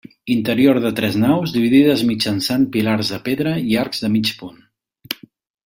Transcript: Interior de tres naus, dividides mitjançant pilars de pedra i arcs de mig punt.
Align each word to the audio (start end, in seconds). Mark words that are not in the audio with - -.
Interior 0.35 0.77
de 0.85 0.91
tres 0.99 1.17
naus, 1.23 1.53
dividides 1.57 2.01
mitjançant 2.13 2.65
pilars 2.77 3.13
de 3.15 3.21
pedra 3.29 3.55
i 3.75 3.79
arcs 3.85 4.05
de 4.07 4.13
mig 4.17 4.33
punt. 4.41 4.61